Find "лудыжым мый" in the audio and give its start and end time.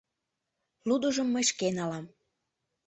0.87-1.43